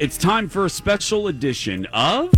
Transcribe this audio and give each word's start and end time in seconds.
It's 0.00 0.16
time 0.16 0.48
for 0.48 0.64
a 0.64 0.70
special 0.70 1.26
edition 1.26 1.84
of. 1.86 2.32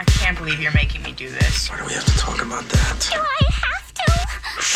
I 0.00 0.04
can't 0.04 0.36
believe 0.36 0.60
you're 0.60 0.72
making 0.72 1.04
me 1.04 1.12
do 1.12 1.30
this. 1.30 1.70
Why 1.70 1.78
do 1.78 1.84
we 1.86 1.92
have 1.92 2.04
to 2.04 2.18
talk 2.18 2.42
about 2.44 2.64
that? 2.64 3.10
Do 3.12 3.20
I 3.20 3.52
have 3.52 3.94
to? 3.94 4.12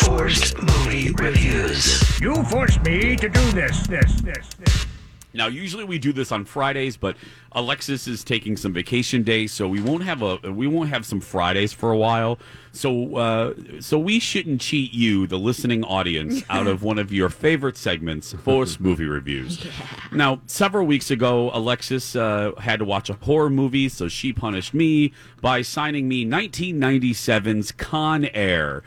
Forced 0.05 0.57
movie 0.57 1.11
reviews. 1.11 2.21
You 2.21 2.41
forced 2.45 2.81
me 2.83 3.17
to 3.17 3.27
do 3.27 3.51
this, 3.51 3.85
this, 3.85 4.21
this, 4.21 4.47
this. 4.53 4.85
Now, 5.33 5.47
usually 5.47 5.83
we 5.83 5.97
do 5.99 6.11
this 6.11 6.31
on 6.31 6.45
Fridays, 6.45 6.97
but 6.97 7.15
Alexis 7.53 8.07
is 8.07 8.23
taking 8.23 8.57
some 8.57 8.73
vacation 8.73 9.23
days, 9.23 9.51
so 9.51 9.67
we 9.67 9.81
won't 9.81 10.03
have 10.03 10.21
a 10.21 10.37
we 10.51 10.67
won't 10.67 10.89
have 10.89 11.05
some 11.05 11.21
Fridays 11.21 11.73
for 11.73 11.91
a 11.91 11.97
while. 11.97 12.37
So, 12.73 13.15
uh, 13.17 13.53
so 13.79 13.99
we 13.99 14.19
shouldn't 14.19 14.61
cheat 14.61 14.93
you, 14.93 15.27
the 15.27 15.37
listening 15.37 15.83
audience, 15.83 16.43
out 16.49 16.67
of 16.67 16.83
one 16.83 16.97
of 16.99 17.11
your 17.11 17.29
favorite 17.29 17.75
segments, 17.77 18.33
Forced 18.33 18.79
Movie 18.79 19.05
Reviews. 19.05 19.65
Now, 20.13 20.41
several 20.45 20.85
weeks 20.85 21.09
ago, 21.09 21.51
Alexis 21.53 22.17
uh, 22.17 22.51
had 22.57 22.79
to 22.79 22.85
watch 22.85 23.09
a 23.09 23.13
horror 23.13 23.49
movie, 23.49 23.87
so 23.87 24.09
she 24.09 24.33
punished 24.33 24.73
me 24.73 25.13
by 25.39 25.61
signing 25.61 26.09
me 26.09 26.25
1997's 26.25 27.71
Con 27.71 28.25
Air. 28.25 28.83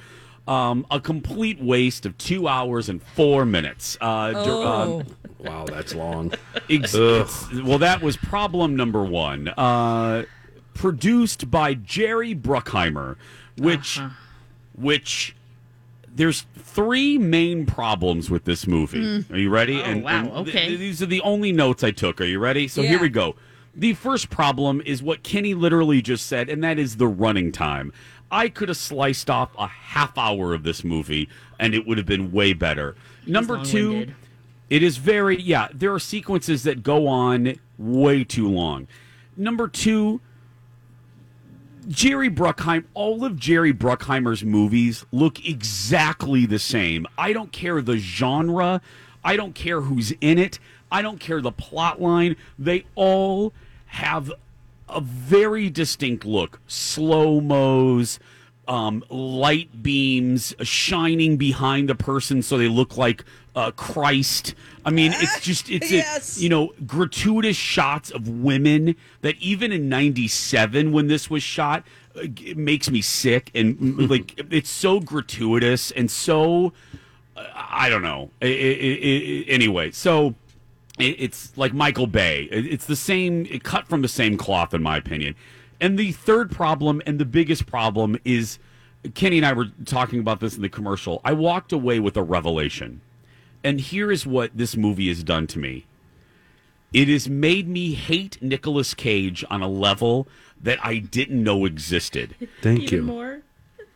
Um, 0.46 0.86
a 0.90 1.00
complete 1.00 1.60
waste 1.62 2.04
of 2.04 2.18
two 2.18 2.46
hours 2.48 2.88
and 2.90 3.02
four 3.02 3.46
minutes. 3.46 3.96
Uh, 4.00 4.32
Oh. 4.36 4.98
um, 5.00 5.06
Wow, 5.38 5.64
that's 5.66 5.94
long. 5.94 6.32
Ex- 6.70 6.94
well, 6.94 7.78
that 7.78 8.00
was 8.02 8.16
problem 8.16 8.76
number 8.76 9.02
one. 9.04 9.48
Uh, 9.48 10.24
produced 10.74 11.50
by 11.50 11.74
Jerry 11.74 12.34
Bruckheimer, 12.34 13.16
which, 13.58 14.00
which, 14.74 15.36
there's 16.14 16.46
three 16.56 17.18
main 17.18 17.66
problems 17.66 18.30
with 18.30 18.44
this 18.44 18.66
movie. 18.66 19.24
Are 19.30 19.36
you 19.38 19.50
ready? 19.50 19.82
Oh, 19.82 19.98
wow, 19.98 20.22
th- 20.22 20.48
okay. 20.48 20.76
these 20.76 21.02
are 21.02 21.06
the 21.06 21.20
only 21.22 21.52
notes 21.52 21.84
I 21.84 21.90
took. 21.90 22.20
Are 22.20 22.24
you 22.24 22.38
ready? 22.38 22.66
So 22.68 22.82
here 22.82 23.00
we 23.00 23.08
go. 23.08 23.34
The 23.76 23.92
first 23.94 24.30
problem 24.30 24.80
is 24.86 25.02
what 25.02 25.22
Kenny 25.24 25.52
literally 25.52 26.00
just 26.00 26.26
said, 26.26 26.48
and 26.48 26.62
that 26.62 26.78
is 26.78 26.96
the 26.96 27.08
running 27.08 27.50
time. 27.50 27.92
I 28.30 28.48
could 28.48 28.68
have 28.68 28.76
sliced 28.76 29.30
off 29.30 29.50
a 29.58 29.66
half 29.66 30.16
hour 30.18 30.54
of 30.54 30.62
this 30.62 30.84
movie, 30.84 31.28
and 31.58 31.74
it 31.74 31.86
would 31.86 31.98
have 31.98 32.06
been 32.06 32.32
way 32.32 32.52
better. 32.52 32.96
Number 33.26 33.62
two, 33.64 34.12
it 34.70 34.82
is 34.82 34.96
very 34.96 35.40
yeah. 35.40 35.68
There 35.72 35.92
are 35.92 36.00
sequences 36.00 36.62
that 36.64 36.82
go 36.82 37.06
on 37.06 37.58
way 37.78 38.24
too 38.24 38.48
long. 38.48 38.88
Number 39.36 39.68
two, 39.68 40.20
Jerry 41.88 42.30
Bruckheim. 42.30 42.84
All 42.94 43.24
of 43.24 43.38
Jerry 43.38 43.72
Bruckheimer's 43.72 44.44
movies 44.44 45.04
look 45.12 45.46
exactly 45.46 46.46
the 46.46 46.58
same. 46.58 47.06
I 47.16 47.32
don't 47.32 47.52
care 47.52 47.82
the 47.82 47.98
genre. 47.98 48.80
I 49.22 49.36
don't 49.36 49.54
care 49.54 49.80
who's 49.82 50.12
in 50.20 50.38
it. 50.38 50.58
I 50.90 51.02
don't 51.02 51.18
care 51.18 51.40
the 51.40 51.52
plot 51.52 52.00
line. 52.00 52.36
They 52.58 52.86
all 52.94 53.52
have 53.86 54.32
a 54.88 55.00
very 55.00 55.70
distinct 55.70 56.24
look. 56.24 56.60
Slow 56.66 57.40
mos, 57.40 58.18
um, 58.68 59.04
light 59.10 59.82
beams 59.82 60.54
shining 60.62 61.36
behind 61.36 61.88
the 61.88 61.94
person 61.94 62.42
so 62.42 62.56
they 62.58 62.68
look 62.68 62.96
like 62.96 63.24
uh, 63.56 63.70
Christ. 63.72 64.54
I 64.84 64.90
mean, 64.90 65.12
it's 65.16 65.40
just 65.40 65.70
it's 65.70 65.90
Yes. 65.90 66.40
you 66.40 66.48
know 66.48 66.72
gratuitous 66.86 67.56
shots 67.56 68.10
of 68.10 68.28
women 68.28 68.96
that 69.22 69.36
even 69.38 69.70
in 69.72 69.88
'97 69.88 70.92
when 70.92 71.06
this 71.08 71.28
was 71.30 71.42
shot 71.42 71.84
it 72.16 72.56
makes 72.56 72.90
me 72.90 73.00
sick 73.02 73.50
and 73.56 74.08
like 74.08 74.34
it's 74.50 74.70
so 74.70 75.00
gratuitous 75.00 75.90
and 75.90 76.10
so 76.10 76.72
uh, 77.36 77.44
I 77.54 77.88
don't 77.88 78.02
know. 78.02 78.30
I- 78.40 78.46
I- 78.46 78.48
I- 78.48 78.52
I- 78.52 79.44
anyway, 79.48 79.90
so 79.90 80.34
it, 80.98 81.16
it's 81.18 81.56
like 81.56 81.72
Michael 81.72 82.06
Bay. 82.06 82.48
It- 82.50 82.66
It's 82.66 82.86
the 82.86 82.96
same, 82.96 83.46
it 83.46 83.62
cut 83.64 83.86
from 83.88 84.02
the 84.02 84.08
same 84.08 84.36
cloth, 84.36 84.74
in 84.74 84.82
my 84.82 84.96
opinion. 84.96 85.34
And 85.80 85.98
the 85.98 86.12
third 86.12 86.50
problem, 86.50 87.02
and 87.06 87.18
the 87.18 87.24
biggest 87.24 87.66
problem, 87.66 88.16
is 88.24 88.58
Kenny 89.14 89.36
and 89.38 89.46
I 89.46 89.52
were 89.52 89.66
talking 89.84 90.18
about 90.20 90.40
this 90.40 90.56
in 90.56 90.62
the 90.62 90.68
commercial. 90.68 91.20
I 91.24 91.32
walked 91.32 91.72
away 91.72 91.98
with 92.00 92.16
a 92.16 92.22
revelation. 92.22 93.00
And 93.62 93.80
here 93.80 94.12
is 94.12 94.26
what 94.26 94.50
this 94.56 94.76
movie 94.76 95.08
has 95.08 95.22
done 95.24 95.46
to 95.48 95.58
me 95.58 95.86
it 96.92 97.08
has 97.08 97.28
made 97.28 97.66
me 97.68 97.92
hate 97.94 98.40
Nicolas 98.40 98.94
Cage 98.94 99.44
on 99.50 99.60
a 99.62 99.68
level 99.68 100.28
that 100.62 100.78
I 100.80 100.98
didn't 100.98 101.42
know 101.42 101.64
existed. 101.64 102.36
Thank 102.62 102.82
Even 102.84 102.94
you. 102.94 103.02
more? 103.02 103.40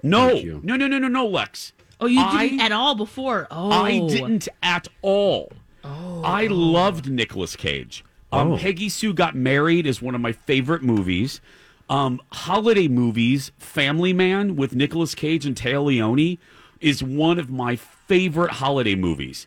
No, 0.03 0.30
Thank 0.30 0.44
you. 0.44 0.60
no, 0.65 0.75
no, 0.75 0.88
no, 0.88 0.98
no, 0.98 1.06
no, 1.06 1.25
Lex. 1.28 1.72
Oh, 2.00 2.06
you 2.06 2.19
I- 2.20 2.48
didn't 2.48 2.60
at 2.60 2.72
all 2.72 2.97
before. 2.97 3.47
Oh, 3.53 3.70
I 3.70 4.00
didn't 4.09 4.48
at 4.65 4.88
all. 5.00 5.53
I 5.84 6.47
loved 6.50 7.11
Nicolas 7.11 7.56
Cage. 7.56 8.05
Um, 8.33 8.53
Oh. 8.53 8.59
Peggy 8.59 8.89
Sue 8.89 9.15
Got 9.15 9.34
Married 9.34 9.87
is 9.87 10.03
one 10.03 10.15
of 10.15 10.21
my 10.21 10.33
favorite 10.33 10.83
movies. 10.83 11.41
Um, 11.89 12.21
holiday 12.33 12.87
movies, 12.89 13.50
Family 13.59 14.12
Man 14.12 14.55
with 14.56 14.75
Nicolas 14.75 15.15
Cage 15.15 15.47
and 15.47 15.56
Téa 15.56 15.83
Leoni 15.83 16.39
is 16.81 17.03
one 17.03 17.39
of 17.39 17.49
my 17.50 17.77
favorite 17.77 18.53
holiday 18.53 18.94
movies. 18.94 19.47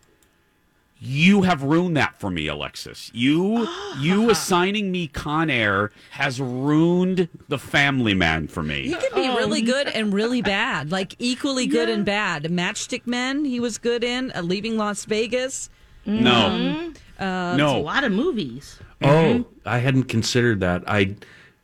You 1.03 1.41
have 1.43 1.63
ruined 1.63 1.97
that 1.97 2.19
for 2.19 2.29
me, 2.29 2.47
Alexis. 2.47 3.09
You 3.13 3.67
you 3.99 4.29
assigning 4.29 4.91
me 4.91 5.07
Con 5.07 5.49
Air 5.49 5.91
has 6.11 6.39
ruined 6.39 7.27
the 7.47 7.57
Family 7.57 8.13
Man 8.13 8.47
for 8.47 8.61
me. 8.63 8.83
He 8.83 8.93
can 8.95 9.13
be 9.15 9.27
really 9.27 9.61
good 9.61 9.87
and 9.87 10.13
really 10.13 10.41
bad, 10.41 10.91
like 10.91 11.15
equally 11.19 11.65
good 11.67 11.89
and 11.89 12.05
bad. 12.05 12.43
Matchstick 12.45 13.05
Men, 13.07 13.45
he 13.45 13.59
was 13.59 13.77
good 13.77 14.03
in. 14.03 14.31
Uh, 14.35 14.41
Leaving 14.41 14.77
Las 14.77 15.05
Vegas. 15.05 15.69
No, 16.05 16.31
mm-hmm. 16.31 17.23
uh, 17.23 17.53
a 17.53 17.57
no. 17.57 17.79
lot 17.79 18.03
of 18.03 18.11
movies. 18.11 18.79
Oh, 19.01 19.07
mm-hmm. 19.07 19.41
I 19.65 19.77
hadn't 19.79 20.05
considered 20.05 20.59
that. 20.61 20.83
I 20.87 21.15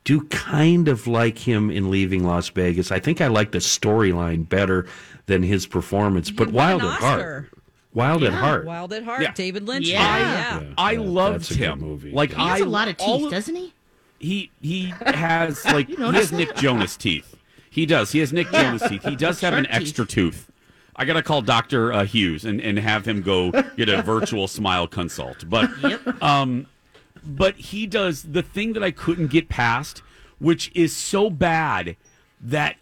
do 0.03 0.21
kind 0.25 0.87
of 0.87 1.07
like 1.07 1.37
him 1.37 1.69
in 1.69 1.89
Leaving 1.91 2.23
Las 2.23 2.49
Vegas. 2.49 2.91
I 2.91 2.99
think 2.99 3.19
I 3.19 3.27
like 3.27 3.51
the 3.51 3.57
storyline 3.57 4.47
better 4.47 4.87
than 5.25 5.43
his 5.43 5.67
performance. 5.67 6.31
But 6.31 6.47
won 6.47 6.55
Wild 6.55 6.81
an 6.81 6.87
at 6.87 6.99
Heart, 6.99 7.19
Oscar. 7.19 7.49
Wild 7.93 8.23
at 8.23 8.33
Heart. 8.33 8.65
Wild 8.65 8.93
at 8.93 9.03
Heart. 9.03 9.21
Yeah. 9.21 9.33
David 9.33 9.67
Lynch. 9.67 9.87
Yeah. 9.87 9.97
Oh, 9.99 10.19
yeah. 10.19 10.61
Yeah, 10.61 10.73
I 10.77 10.95
that- 10.95 11.01
loved 11.01 11.39
that's 11.39 11.51
a 11.51 11.53
good 11.55 11.63
him. 11.63 11.79
movie. 11.79 12.11
Like 12.11 12.29
He 12.31 12.35
has 12.41 12.61
I 12.61 12.65
a 12.65 12.69
lot 12.69 12.87
of 12.87 12.95
all 12.99 13.19
teeth, 13.19 13.31
doesn't 13.31 13.55
he? 13.55 13.73
He 14.19 14.51
he 14.61 14.93
has 15.01 15.63
like 15.65 15.87
he 15.87 15.95
noticed 15.95 16.31
has 16.31 16.39
Nick 16.39 16.55
Jonas 16.55 16.95
teeth. 16.95 17.35
He 17.69 17.85
does. 17.85 18.11
He 18.11 18.19
has 18.19 18.31
Nick 18.33 18.49
Jonas 18.51 18.87
teeth. 18.87 19.03
He 19.03 19.15
does 19.15 19.41
have 19.41 19.53
an 19.53 19.65
Shark 19.65 19.73
teeth. 19.73 19.81
extra 19.81 20.05
tooth. 20.05 20.51
I 20.97 21.05
gotta 21.05 21.21
call 21.23 21.41
Doctor 21.41 21.93
uh, 21.93 22.05
Hughes 22.05 22.43
and, 22.45 22.59
and 22.59 22.79
have 22.79 23.07
him 23.07 23.21
go 23.21 23.51
get 23.75 23.87
a 23.89 24.01
virtual 24.03 24.47
smile 24.47 24.87
consult. 24.87 25.47
But 25.49 25.69
Yep. 25.81 26.01
but 27.23 27.55
he 27.55 27.85
does 27.87 28.23
the 28.23 28.41
thing 28.43 28.73
that 28.73 28.83
I 28.83 28.91
couldn't 28.91 29.27
get 29.27 29.49
past, 29.49 30.01
which 30.39 30.71
is 30.73 30.95
so 30.95 31.29
bad 31.29 31.95
that 32.41 32.77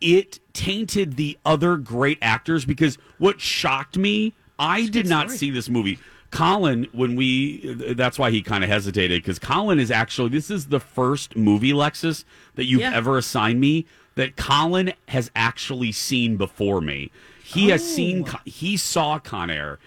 it 0.00 0.40
tainted 0.52 1.16
the 1.16 1.38
other 1.46 1.76
great 1.76 2.18
actors 2.20 2.64
because 2.64 2.98
what 3.18 3.40
shocked 3.40 3.96
me, 3.96 4.34
I 4.58 4.86
did 4.86 5.06
not 5.06 5.30
see 5.30 5.50
this 5.50 5.68
movie. 5.68 5.98
Colin, 6.30 6.88
when 6.92 7.14
we, 7.14 7.74
that's 7.94 8.18
why 8.18 8.30
he 8.32 8.42
kind 8.42 8.64
of 8.64 8.70
hesitated 8.70 9.22
because 9.22 9.38
Colin 9.38 9.78
is 9.78 9.90
actually, 9.92 10.30
this 10.30 10.50
is 10.50 10.66
the 10.66 10.80
first 10.80 11.36
movie, 11.36 11.72
Lexus, 11.72 12.24
that 12.56 12.64
you've 12.64 12.80
Yeah. 12.80 12.92
ever 12.92 13.16
assigned 13.18 13.60
me 13.60 13.86
that 14.14 14.36
Colin 14.36 14.92
has 15.08 15.30
actually 15.34 15.92
seen 15.92 16.36
before 16.36 16.80
me. 16.80 17.10
He 17.42 17.68
has 17.68 17.86
seen, 17.86 18.26
oh. 18.28 18.38
he 18.44 18.76
saw 18.76 19.18
Con 19.18 19.50
Air. 19.50 19.78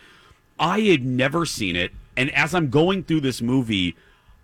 I 0.60 0.82
had 0.82 1.04
never 1.04 1.46
seen 1.46 1.76
it. 1.76 1.92
And 2.16 2.32
as 2.34 2.54
I'm 2.54 2.70
going 2.70 3.04
through 3.04 3.22
this 3.22 3.42
movie, 3.42 3.96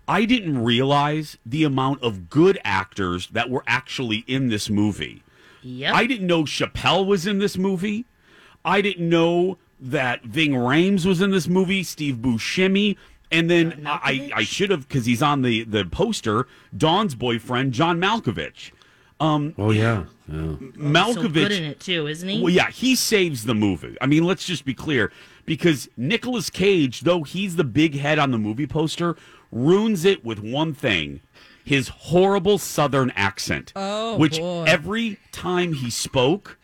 I 0.06 0.24
didn't 0.24 0.62
realize 0.62 1.38
the 1.44 1.64
amount 1.64 2.02
of 2.02 2.28
good 2.28 2.58
actors 2.64 3.28
that 3.28 3.50
were 3.50 3.64
actually 3.66 4.18
in 4.26 4.48
this 4.48 4.68
movie. 4.68 5.22
Yep. 5.62 5.94
I 5.94 6.06
didn't 6.06 6.26
know 6.26 6.44
Chappelle 6.44 7.06
was 7.06 7.26
in 7.26 7.38
this 7.38 7.56
movie. 7.56 8.04
I 8.64 8.80
didn't 8.80 9.08
know 9.08 9.58
that 9.80 10.24
Ving 10.24 10.52
Rhames 10.52 11.04
was 11.04 11.20
in 11.20 11.30
this 11.30 11.48
movie, 11.48 11.82
Steve 11.82 12.16
Buscemi, 12.16 12.96
and 13.30 13.50
then 13.50 13.82
I, 13.86 14.30
I 14.34 14.44
should 14.44 14.70
have 14.70 14.86
because 14.86 15.06
he's 15.06 15.22
on 15.22 15.42
the 15.42 15.64
the 15.64 15.84
poster. 15.84 16.46
Dawn's 16.76 17.14
boyfriend, 17.14 17.72
John 17.72 17.98
Malkovich. 17.98 18.70
Um, 19.20 19.54
oh 19.58 19.70
yeah. 19.70 20.04
yeah. 20.28 20.34
Malkovich, 20.76 21.14
so 21.14 21.28
good 21.28 21.52
in 21.52 21.64
it 21.64 21.80
too, 21.80 22.06
isn't 22.08 22.28
he? 22.28 22.40
well, 22.42 22.50
yeah, 22.52 22.70
he 22.70 22.94
saves 22.96 23.44
the 23.44 23.54
movie. 23.54 23.96
I 24.00 24.06
mean, 24.06 24.24
let's 24.24 24.44
just 24.44 24.64
be 24.64 24.74
clear 24.74 25.12
because 25.46 25.88
Nicolas 25.96 26.50
Cage, 26.50 27.02
though 27.02 27.22
he's 27.22 27.56
the 27.56 27.64
big 27.64 27.96
head 27.96 28.18
on 28.18 28.32
the 28.32 28.38
movie 28.38 28.66
poster, 28.66 29.16
ruins 29.52 30.04
it 30.04 30.24
with 30.24 30.40
one 30.40 30.74
thing. 30.74 31.20
His 31.64 31.88
horrible 31.88 32.58
southern 32.58 33.10
accent. 33.12 33.72
Oh, 33.74 34.18
which 34.18 34.38
boy. 34.38 34.64
every 34.66 35.18
time 35.32 35.72
he 35.72 35.88
spoke, 35.88 36.58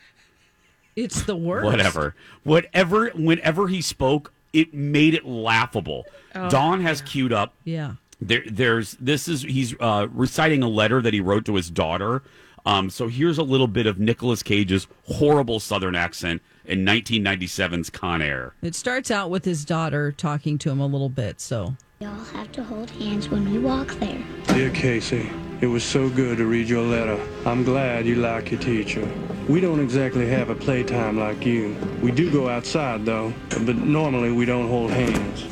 It's 0.95 1.23
the 1.23 1.37
worst. 1.37 1.65
whatever, 1.65 2.15
whatever, 2.43 3.09
whenever 3.15 3.69
he 3.69 3.81
spoke, 3.81 4.33
it 4.53 4.75
made 4.75 5.15
it 5.15 5.25
laughable. 5.25 6.05
Oh, 6.35 6.51
Dawn 6.51 6.83
has 6.83 7.01
queued 7.01 7.33
up 7.33 7.55
Yeah. 7.65 7.95
There, 8.21 8.43
there's 8.47 8.93
this 9.01 9.29
is 9.29 9.43
he's 9.43 9.75
uh, 9.81 10.09
reciting 10.11 10.63
a 10.63 10.69
letter 10.69 11.01
that 11.03 11.15
he 11.15 11.21
wrote 11.21 11.45
to 11.47 11.55
his 11.55 11.71
daughter. 11.71 12.23
Um, 12.67 12.91
so 12.91 13.09
here's 13.09 13.39
a 13.39 13.43
little 13.43 13.67
bit 13.67 13.87
of 13.87 13.99
Nicolas 13.99 14.43
Cage's 14.43 14.87
horrible 15.05 15.61
Southern 15.61 15.95
accent 15.95 16.43
in 16.67 16.85
1997's 16.85 17.89
Con 17.89 18.21
Air. 18.21 18.55
It 18.63 18.75
starts 18.75 19.11
out 19.11 19.31
with 19.31 19.47
his 19.47 19.65
daughter 19.65 20.13
talking 20.13 20.59
to 20.59 20.71
him 20.71 20.79
a 20.81 20.87
little 20.87 21.09
bit. 21.09 21.41
So 21.41 21.75
we 22.01 22.07
all 22.07 22.15
have 22.15 22.53
to 22.53 22.63
hold 22.63 22.91
hands 22.91 23.31
when 23.31 23.51
we 23.51 23.59
walk 23.59 23.89
there. 23.95 24.23
Dear 24.49 24.71
Casey, 24.71 25.31
it 25.61 25.67
was 25.67 25.85
so 25.85 26.11
good 26.11 26.37
to 26.39 26.47
read 26.47 26.69
your 26.69 26.83
letter. 26.83 27.19
I'm 27.47 27.65
glad 27.65 28.07
you 28.07 28.17
like 28.17 28.51
your 28.51 28.61
teacher. 28.61 29.11
We 29.49 29.61
don't 29.61 29.81
exactly 29.81 30.27
have 30.29 30.51
a 30.51 30.55
playtime 30.55 31.19
like 31.19 31.45
you. 31.47 31.77
We 32.03 32.13
do 32.13 32.31
go 32.31 32.49
outside 32.49 33.07
though, 33.07 33.33
but 33.49 33.77
normally 33.77 34.33
we 34.33 34.45
don't 34.45 34.69
hold 34.69 34.91
hands. 34.91 35.47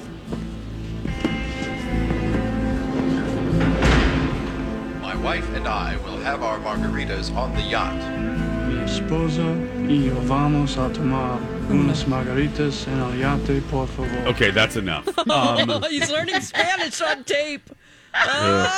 Wife 5.38 5.54
and 5.54 5.68
I 5.68 5.96
will 5.98 6.16
have 6.18 6.42
our 6.42 6.58
margaritas 6.58 7.34
on 7.36 7.54
the 7.54 7.62
yacht. 7.62 7.94
Mi 8.66 8.74
esposa 8.82 9.46
y 9.88 10.06
yo 10.06 10.14
vamos 10.22 10.76
a 10.76 10.92
tomar 10.92 11.40
unas 11.70 12.04
margaritas 12.06 12.88
en 12.88 12.98
el 12.98 13.12
yate, 13.12 13.60
por 13.70 13.86
favor. 13.86 14.26
Okay, 14.26 14.50
that's 14.50 14.74
enough. 14.74 15.06
Um, 15.30 15.82
he's 15.90 16.10
learning 16.10 16.40
Spanish 16.40 17.00
on 17.00 17.22
tape. 17.22 17.70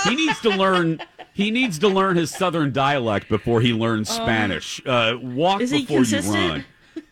he 0.05 0.15
needs 0.15 0.39
to 0.41 0.51
learn. 0.51 1.01
He 1.33 1.51
needs 1.51 1.79
to 1.79 1.89
learn 1.89 2.17
his 2.17 2.31
Southern 2.31 2.73
dialect 2.73 3.31
before 3.31 3.63
he 3.63 3.73
learns 3.73 4.11
Spanish. 4.11 4.83
Uh, 4.85 5.17
walk 5.23 5.63
Is 5.63 5.71
he 5.71 5.81
before 5.87 6.01
you 6.01 6.17
consistent? 6.17 6.65
run. 6.97 7.05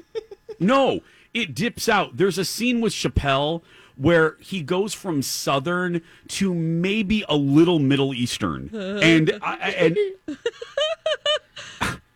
No, 0.61 1.01
it 1.33 1.55
dips 1.55 1.89
out. 1.89 2.19
There's 2.19 2.37
a 2.37 2.45
scene 2.45 2.83
with 2.83 2.93
Chappelle 2.93 3.63
where 3.99 4.37
he 4.41 4.63
goes 4.63 4.95
from 4.95 5.21
Southern 5.23 6.01
to 6.29 6.55
maybe 6.55 7.25
a 7.29 7.37
little 7.37 7.79
Middle 7.81 8.15
Eastern, 8.15 8.71
and 8.75 9.39
I, 9.43 9.57
and 9.71 9.99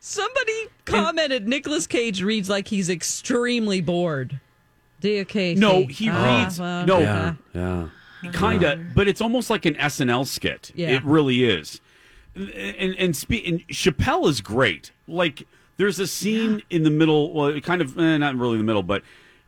Somebody 0.04 0.66
commented 0.84 1.46
Nicolas 1.48 1.86
Cage 1.86 2.22
reads 2.22 2.48
like 2.48 2.68
he's 2.68 2.90
extremely 2.90 3.80
bored. 3.80 4.40
Dear 5.00 5.24
Casey. 5.24 5.60
No, 5.60 5.86
he 5.86 6.08
Ah, 6.10 6.42
reads- 6.44 6.60
well, 6.60 6.86
no. 6.86 6.98
Yeah. 7.00 7.34
Yeah. 7.54 7.88
kind 8.32 8.62
of, 8.64 8.94
but 8.94 9.08
it's 9.08 9.20
almost 9.20 9.48
like 9.48 9.64
an 9.64 9.74
SNL 9.74 10.26
skit. 10.26 10.70
Yeah. 10.74 10.90
It 10.90 11.04
really 11.04 11.44
is. 11.44 11.80
And 12.36 12.94
and, 12.98 13.16
spe- 13.16 13.46
and 13.46 13.66
Chappelle 13.68 14.28
is 14.28 14.40
great. 14.40 14.90
Like 15.06 15.46
there's 15.76 15.98
a 15.98 16.06
scene 16.06 16.62
in 16.68 16.82
the 16.82 16.90
middle, 16.90 17.32
well, 17.32 17.58
kind 17.60 17.80
of 17.80 17.96
eh, 17.98 18.18
not 18.18 18.36
really 18.36 18.52
in 18.54 18.58
the 18.58 18.64
middle, 18.64 18.82
but 18.82 19.02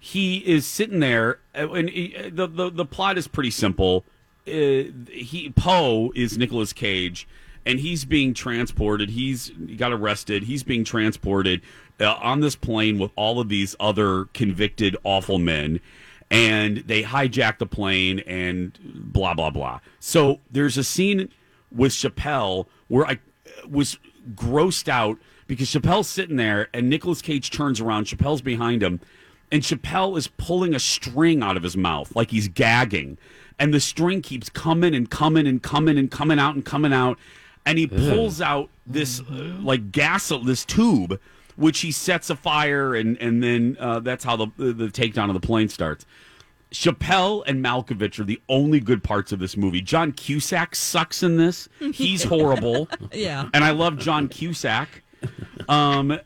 he 0.05 0.37
is 0.47 0.67
sitting 0.67 1.01
there, 1.01 1.39
uh, 1.57 1.73
and 1.73 1.89
he, 1.89 2.15
uh, 2.15 2.29
the, 2.31 2.47
the 2.47 2.71
the 2.71 2.85
plot 2.85 3.17
is 3.17 3.27
pretty 3.27 3.51
simple. 3.51 4.05
Uh, 4.47 4.93
he 5.11 5.51
Poe 5.57 6.13
is 6.15 6.37
Nicolas 6.37 6.75
Cage, 6.75 7.27
and 7.65 7.81
he's 7.81 8.05
being 8.05 8.35
transported. 8.35 9.09
He's 9.09 9.51
he 9.67 9.77
got 9.77 9.93
arrested. 9.93 10.43
He's 10.43 10.63
being 10.63 10.85
transported 10.85 11.63
uh, 11.99 12.17
on 12.17 12.41
this 12.41 12.55
plane 12.55 12.99
with 12.99 13.13
all 13.17 13.41
of 13.41 13.49
these 13.49 13.75
other 13.81 14.27
convicted 14.35 14.95
awful 15.05 15.39
men 15.39 15.81
and 16.31 16.79
they 16.79 17.03
hijack 17.03 17.57
the 17.57 17.67
plane 17.67 18.19
and 18.21 18.79
blah 18.83 19.33
blah 19.33 19.49
blah. 19.49 19.81
So 20.01 20.41
there's 20.51 20.77
a 20.77 20.85
scene 20.85 21.31
with 21.73 21.93
Chappelle 21.93 22.67
where 22.89 23.07
I 23.07 23.21
was 23.67 23.99
grossed 24.35 24.89
out 24.89 25.17
because 25.47 25.69
Chappelle's 25.69 26.09
sitting 26.09 26.37
there 26.37 26.69
and 26.75 26.91
Nicolas 26.91 27.23
Cage 27.23 27.51
turns 27.51 27.81
around, 27.81 28.05
Chappelle's 28.05 28.43
behind 28.43 28.83
him, 28.83 29.01
and 29.55 29.63
Chappelle 29.63 30.19
is 30.19 30.27
pulling 30.27 30.75
a 30.75 30.81
string 30.81 31.41
out 31.41 31.57
of 31.57 31.63
his 31.63 31.77
mouth 31.77 32.15
like 32.17 32.33
he's 32.33 32.49
gagging, 32.49 33.19
and 33.57 33.73
the 33.73 33.79
string 33.79 34.21
keeps 34.21 34.49
coming 34.49 34.97
and 34.97 35.09
coming 35.09 35.47
and 35.47 35.63
coming 35.63 35.97
and 35.97 36.11
coming 36.11 36.41
out 36.41 36.57
and 36.57 36.65
coming 36.65 36.93
out, 36.93 37.17
and 37.65 37.79
he 37.79 37.87
pulls 37.87 38.41
out 38.41 38.69
this 38.85 39.21
uh, 39.21 39.55
like 39.61 39.93
gas 39.93 40.33
this 40.45 40.65
tube 40.65 41.21
which 41.57 41.83
he 41.83 41.93
sets 41.93 42.31
afire 42.31 42.97
and 42.97 43.17
and 43.19 43.45
then 43.45 43.77
uh, 43.79 44.01
that's 44.01 44.25
how 44.25 44.35
the 44.35 44.47
the 44.57 44.89
takedown 44.89 45.29
of 45.29 45.41
the 45.41 45.47
plane 45.47 45.69
starts. 45.69 46.05
Chappelle 46.73 47.45
and 47.47 47.65
Malkovich 47.65 48.19
are 48.19 48.25
the 48.25 48.43
only 48.49 48.81
good 48.81 49.05
parts 49.05 49.31
of 49.31 49.39
this 49.39 49.57
movie. 49.57 49.81
John 49.81 50.11
Cusack 50.11 50.75
sucks 50.75 51.23
in 51.23 51.37
this. 51.37 51.69
He's 51.93 52.25
horrible. 52.35 52.89
Yeah. 53.13 53.49
And 53.55 53.63
I 53.63 53.71
love 53.71 53.99
John 53.99 54.27
Cusack. 54.27 54.89
Um 55.69 56.19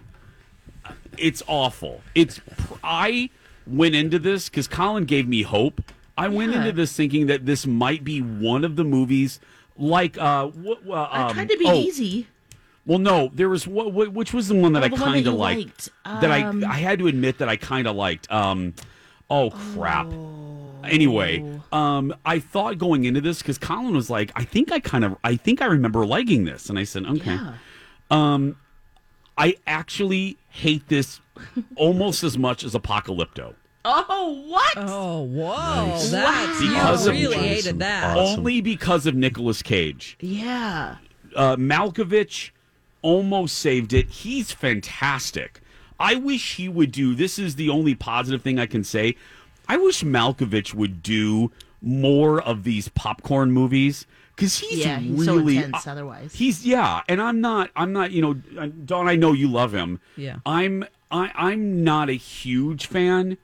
it's 1.20 1.42
awful. 1.46 2.00
It's 2.14 2.40
I 2.82 3.30
went 3.66 3.94
into 3.94 4.18
this 4.18 4.48
cuz 4.48 4.66
Colin 4.68 5.04
gave 5.04 5.28
me 5.28 5.42
hope. 5.42 5.82
I 6.16 6.28
went 6.28 6.52
into 6.54 6.72
this 6.72 6.92
thinking 6.94 7.26
that 7.26 7.46
this 7.46 7.66
might 7.66 8.02
be 8.02 8.20
one 8.20 8.64
of 8.64 8.76
the 8.76 8.84
movies 8.84 9.38
like 9.76 10.18
uh 10.18 10.46
what 10.46 10.80
uh, 10.88 10.92
I 10.92 11.22
um, 11.22 11.34
tried 11.34 11.48
to 11.50 11.56
be 11.58 11.66
oh, 11.66 11.74
easy. 11.74 12.26
well, 12.86 12.98
no, 12.98 13.30
there 13.32 13.48
was 13.48 13.66
what, 13.68 13.92
what 13.92 14.12
which 14.12 14.32
was 14.34 14.48
the 14.48 14.54
one 14.56 14.72
that 14.72 14.82
Oh, 14.82 14.86
I 14.86 14.88
the 14.88 14.94
one 14.94 15.00
that 15.00 15.06
kind 15.06 15.26
of 15.28 15.34
liked. 15.34 15.90
liked. 16.04 16.20
That 16.22 16.30
I 16.32 16.42
Um, 16.42 16.64
I 16.64 16.78
had 16.78 16.98
to 16.98 17.06
admit 17.06 17.38
that 17.38 17.48
I 17.48 17.56
kind 17.56 17.86
of 17.86 17.94
liked. 17.94 18.30
Um, 18.32 18.74
oh 19.30 19.50
crap. 19.50 20.12
Anyway, 20.84 21.44
um, 21.72 22.14
I 22.24 22.38
thought 22.38 22.78
going 22.78 23.04
into 23.04 23.20
this 23.20 23.38
because 23.42 23.58
Colin 23.58 23.94
was 23.94 24.08
like, 24.08 24.30
I 24.36 24.44
think 24.44 24.72
I 24.72 24.80
kind 24.80 25.04
of, 25.04 25.16
I 25.22 25.36
think 25.36 25.60
I 25.60 25.66
remember 25.66 26.06
liking 26.06 26.44
this, 26.44 26.70
and 26.70 26.78
I 26.78 26.84
said, 26.84 27.04
okay. 27.04 27.34
Yeah. 27.34 27.52
I 29.38 29.56
actually 29.66 30.36
hate 30.50 30.88
this 30.88 31.20
almost 31.76 32.24
as 32.24 32.36
much 32.36 32.64
as 32.64 32.74
Apocalypto. 32.74 33.54
Oh, 33.84 34.44
what? 34.48 34.72
Oh, 34.76 35.22
whoa. 35.22 35.86
Nice. 35.86 36.10
That's, 36.10 36.60
Because 36.60 37.06
you 37.06 37.10
of 37.12 37.16
really 37.16 37.34
Jason. 37.36 37.48
hated 37.48 37.78
that. 37.78 38.16
Awesome. 38.16 38.40
Only 38.40 38.60
because 38.60 39.06
of 39.06 39.14
Nicolas 39.14 39.62
Cage. 39.62 40.16
Yeah. 40.20 40.96
uh, 41.36 41.56
Malkovich 41.56 42.50
almost 43.00 43.56
saved 43.58 43.92
it. 43.92 44.10
He's 44.10 44.50
fantastic. 44.52 45.60
I 46.00 46.16
wish 46.16 46.56
he 46.56 46.68
would 46.68 46.92
do. 46.92 47.14
This 47.14 47.38
is 47.38 47.54
the 47.54 47.70
only 47.70 47.94
positive 47.94 48.42
thing 48.42 48.58
I 48.58 48.66
can 48.66 48.84
say. 48.84 49.14
I 49.68 49.76
wish 49.76 50.02
Malkovich 50.02 50.74
would 50.74 51.02
do 51.02 51.50
more 51.80 52.40
of 52.42 52.64
these 52.64 52.88
popcorn 52.88 53.52
movies 53.52 54.06
because 54.38 54.56
he's 54.56 54.78
Yeah, 54.78 55.00
he's 55.00 55.24
so 55.24 55.34
really 55.34 55.56
intense 55.56 55.84
uh, 55.84 55.90
otherwise. 55.90 56.32
He's 56.32 56.64
yeah, 56.64 57.02
and 57.08 57.20
I'm 57.20 57.40
not. 57.40 57.70
I'm 57.74 57.92
not. 57.92 58.12
You 58.12 58.22
know, 58.22 58.40
uh, 58.56 58.68
Dawn. 58.84 59.08
I 59.08 59.16
know 59.16 59.32
you 59.32 59.48
love 59.48 59.74
him. 59.74 60.00
Yeah. 60.16 60.36
I'm. 60.46 60.84
I, 61.10 61.32
I'm 61.34 61.82
not 61.82 62.08
a 62.08 62.12
huge 62.12 62.86
fan, 62.86 63.36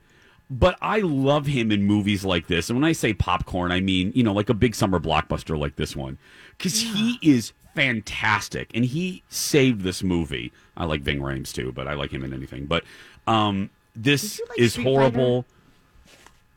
but 0.49 0.77
I 0.81 0.99
love 0.99 1.47
him 1.47 1.69
in 1.69 1.83
movies 1.83 2.23
like 2.23 2.47
this. 2.47 2.69
And 2.69 2.79
when 2.79 2.87
I 2.87 2.93
say 2.93 3.13
popcorn, 3.13 3.73
I 3.73 3.81
mean 3.81 4.13
you 4.15 4.23
know 4.23 4.31
like 4.31 4.49
a 4.49 4.53
big 4.53 4.73
summer 4.73 4.99
blockbuster 4.99 5.59
like 5.59 5.75
this 5.75 5.97
one, 5.97 6.17
because 6.57 6.79
he 6.79 7.19
is 7.21 7.51
fantastic 7.75 8.71
and 8.73 8.85
he 8.85 9.21
saved 9.27 9.81
this 9.81 10.01
movie. 10.01 10.53
I 10.77 10.85
like 10.85 11.01
Ving 11.01 11.19
Rhames 11.19 11.51
too, 11.51 11.73
but 11.73 11.89
I 11.89 11.93
like 11.95 12.11
him 12.11 12.23
in 12.23 12.33
anything. 12.33 12.67
But 12.67 12.85
um, 13.27 13.69
this 13.97 14.39
like 14.47 14.59
is 14.59 14.73
Street 14.73 14.85
horrible. 14.85 15.45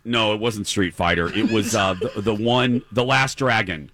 No, 0.05 0.33
it 0.33 0.41
wasn't 0.41 0.69
Street 0.69 0.95
Fighter. 0.95 1.29
It 1.37 1.51
was 1.51 1.75
uh, 1.75 1.95
the, 1.95 2.21
the 2.21 2.35
one, 2.35 2.83
The 2.93 3.05
Last 3.05 3.37
Dragon. 3.37 3.91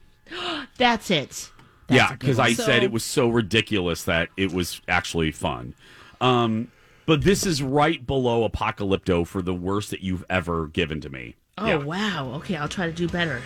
That's 0.79 1.11
it. 1.11 1.51
yeah, 1.89 2.13
because. 2.13 2.39
I 2.39 2.53
So- 2.55 2.65
said 2.65 2.83
it 2.83 2.91
was 2.93 3.05
so 3.05 3.29
ridiculous 3.29 4.05
that 4.05 4.29
it 4.37 4.53
was 4.53 4.81
actually 4.89 5.31
fun. 5.31 5.75
Um, 6.21 6.69
but 7.07 7.23
this 7.23 7.45
is 7.45 7.63
right 7.63 8.05
below 8.07 8.49
Apocalypto 8.49 9.27
for 9.27 9.43
the 9.43 9.53
worst 9.55 9.91
that 9.91 10.01
you've 10.03 10.25
ever 10.31 10.69
given 10.69 11.01
to 11.03 11.11
me. 11.11 11.35
Oh, 11.59 11.67
Yeah. 11.67 11.77
wow. 11.77 12.33
Okay, 12.37 12.57
I'll 12.57 12.69
try 12.69 12.87
to 12.87 12.93
do 12.93 13.07
better 13.09 13.43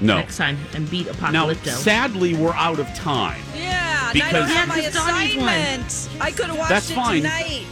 No. 0.00 0.16
next 0.16 0.36
time 0.36 0.58
and 0.74 0.88
beat 0.90 1.06
Apocalypto. 1.06 1.32
Now, 1.32 1.48
Apocalypto. 1.48 1.68
sadly, 1.76 2.34
we're 2.34 2.52
out 2.52 2.78
of 2.78 2.86
time. 2.94 3.40
Yeah, 3.56 4.10
and 4.12 4.22
I 4.22 4.32
don't 4.32 4.48
have 4.48 4.68
my 4.68 4.76
Yeah, 4.76 4.90
'cause 4.90 4.94
Donnie's 5.06 5.36
one. 5.36 5.48
assignment. 5.48 6.08
I 6.20 6.30
could 6.30 6.46
have 6.46 6.58
watched 6.58 6.68
That's 6.70 6.90
it 6.90 6.94
fine. 6.94 7.22
tonight. 7.22 7.62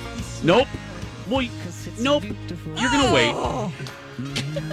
Nope. 0.42 0.68
Well, 1.28 1.38
y- 1.40 1.50
nope. 2.00 2.24
You're 2.24 2.90
gonna 2.90 3.12
wait. 3.12 3.32
Oh. 3.34 3.70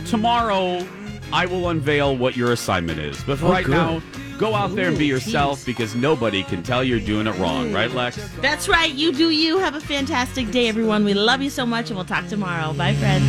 Tomorrow, 0.05 0.85
I 1.35 1.45
will 1.47 1.67
unveil 1.69 2.15
what 2.15 2.37
your 2.37 2.53
assignment 2.53 2.97
is. 2.97 3.21
But 3.25 3.39
for 3.39 3.47
Oh, 3.47 3.51
right 3.51 3.65
good. 3.65 3.73
now, 3.73 4.01
go 4.37 4.55
out 4.55 4.73
there 4.73 4.87
and 4.87 4.97
be 4.97 5.05
yourself 5.05 5.59
jeez. 5.59 5.65
because 5.65 5.93
nobody 5.93 6.43
can 6.43 6.63
tell 6.63 6.81
you're 6.81 7.01
doing 7.01 7.27
it 7.27 7.37
wrong, 7.37 7.73
right, 7.73 7.91
Lex? 7.91 8.17
That's 8.39 8.69
right. 8.69 8.89
You 8.93 9.11
do 9.11 9.29
you. 9.31 9.57
Have 9.59 9.75
a 9.75 9.81
fantastic 9.81 10.49
day, 10.51 10.69
everyone. 10.69 11.03
We 11.03 11.13
love 11.13 11.41
you 11.41 11.49
so 11.49 11.65
much, 11.65 11.89
and 11.89 11.97
we'll 11.97 12.05
talk 12.05 12.27
tomorrow. 12.27 12.71
Bye, 12.73 12.93
friends. 12.93 13.25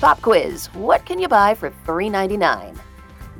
Pop 0.00 0.22
quiz. 0.22 0.66
What 0.74 1.04
can 1.04 1.18
you 1.18 1.26
buy 1.26 1.54
for 1.54 1.70
$3.99? 1.84 2.76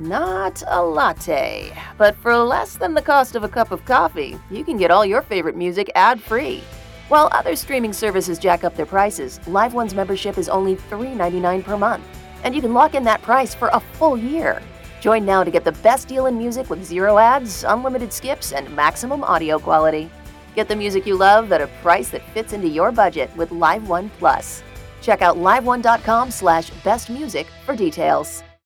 Not 0.01 0.61
a 0.67 0.81
latte, 0.83 1.71
but 1.97 2.15
for 2.17 2.35
less 2.37 2.75
than 2.75 2.93
the 2.93 3.01
cost 3.01 3.35
of 3.37 3.43
a 3.45 3.49
cup 3.49 3.71
of 3.71 3.85
coffee, 3.85 4.37
you 4.51 4.65
can 4.65 4.75
get 4.77 4.91
all 4.91 5.05
your 5.05 5.21
favorite 5.21 5.55
music 5.55 5.89
ad 5.95 6.21
free. 6.21 6.61
While 7.07 7.29
other 7.31 7.55
streaming 7.55 7.93
services 7.93 8.37
jack 8.37 8.63
up 8.65 8.75
their 8.75 8.85
prices, 8.85 9.39
LiveOne's 9.45 9.95
membership 9.95 10.37
is 10.37 10.47
only 10.49 10.75
$3.99 10.75 11.63
per 11.63 11.77
month, 11.77 12.03
and 12.43 12.55
you 12.55 12.61
can 12.61 12.73
lock 12.73 12.95
in 12.95 13.03
that 13.03 13.21
price 13.21 13.53
for 13.53 13.69
a 13.69 13.79
full 13.79 14.17
year. 14.17 14.61
Join 15.01 15.25
now 15.25 15.43
to 15.43 15.51
get 15.51 15.63
the 15.63 15.71
best 15.71 16.07
deal 16.07 16.25
in 16.25 16.37
music 16.37 16.69
with 16.69 16.83
zero 16.83 17.17
ads, 17.17 17.63
unlimited 17.63 18.11
skips, 18.11 18.51
and 18.51 18.69
maximum 18.75 19.23
audio 19.23 19.59
quality. 19.59 20.09
Get 20.55 20.67
the 20.67 20.75
music 20.75 21.05
you 21.05 21.15
love 21.15 21.51
at 21.51 21.61
a 21.61 21.67
price 21.81 22.09
that 22.09 22.27
fits 22.33 22.53
into 22.53 22.67
your 22.67 22.91
budget 22.91 23.35
with 23.37 23.49
LiveOne 23.51 24.09
Plus. 24.19 24.63
Check 25.01 25.21
out 25.21 25.37
liveone.com 25.37 26.31
slash 26.31 26.71
bestmusic 26.83 27.45
for 27.65 27.75
details. 27.75 28.43